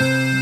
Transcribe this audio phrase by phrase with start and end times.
[0.00, 0.37] 也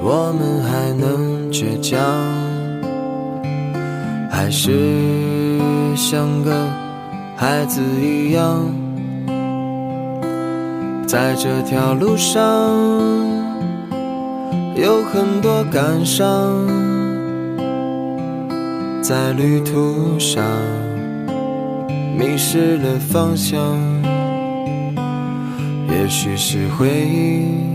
[0.00, 1.98] 我们还能倔强，
[4.30, 5.58] 还是
[5.94, 6.66] 像个
[7.36, 8.64] 孩子一样，
[11.06, 12.40] 在这条路上
[14.74, 16.66] 有很多感伤，
[19.02, 20.42] 在旅途上
[22.16, 23.58] 迷失了方向。
[25.90, 27.74] 也许是回忆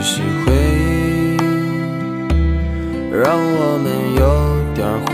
[0.00, 1.36] 也许是回忆
[3.12, 4.22] 让我们有
[4.74, 5.12] 点慌，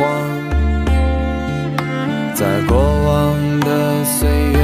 [2.33, 3.67] 在过往的
[4.05, 4.59] 岁月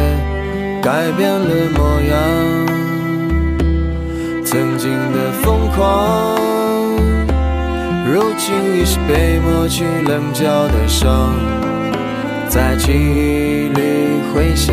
[0.81, 2.15] 改变了模样，
[4.45, 6.39] 曾经的疯狂，
[8.07, 11.35] 如今已是被抹去棱角的伤，
[12.49, 14.73] 在记忆里回响，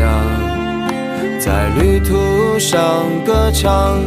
[1.40, 2.78] 在旅途上
[3.26, 3.98] 歌唱。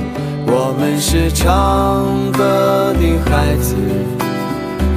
[0.56, 3.76] 我们是唱歌的孩子，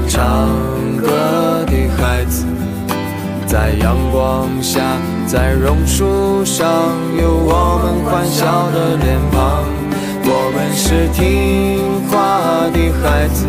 [0.07, 0.51] 唱
[0.99, 2.45] 歌的孩子，
[3.47, 4.83] 在阳光下，
[5.27, 6.69] 在榕树上，
[7.19, 9.65] 有我们欢笑的脸庞。
[10.29, 13.47] 我们是听话的孩子，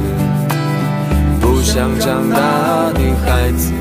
[1.41, 2.37] 不想长大
[2.93, 3.73] 的孩子，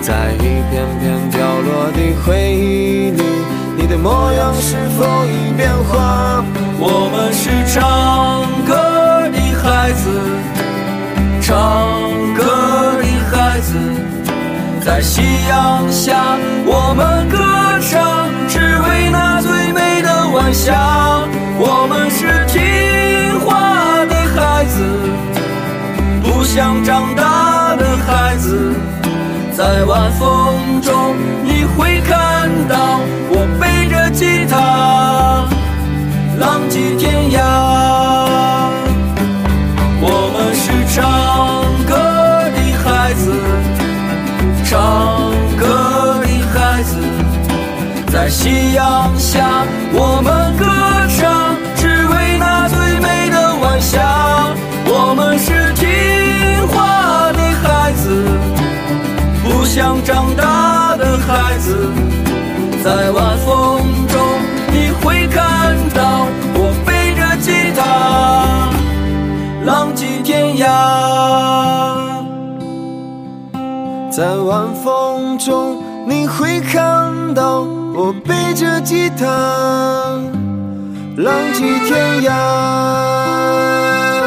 [0.00, 3.22] 在一片片掉落的回忆里，
[3.88, 6.44] 的模样是否已变化？
[6.78, 8.74] 我们是唱歌
[9.32, 10.10] 的孩子，
[11.40, 11.54] 唱
[12.34, 12.44] 歌
[13.00, 13.74] 的孩子，
[14.84, 17.38] 在夕阳下，我们歌
[17.88, 21.24] 唱，只为那最美的晚霞。
[21.58, 24.84] 我们是听话的孩子，
[26.22, 28.74] 不想长大的孩子，
[29.56, 33.00] 在晚风中，你会看到
[48.28, 50.66] 夕阳下我们歌
[51.16, 54.54] 唱只为那最美的晚霞
[54.84, 58.22] 我们是听话的孩子
[59.42, 61.90] 不想长大的孩子
[62.84, 64.20] 在晚风中
[64.72, 68.68] 你会看到我背着吉他
[69.64, 70.66] 浪迹天涯
[74.10, 79.26] 在晚风中你会看到我背着吉他
[81.16, 84.17] 浪迹天涯。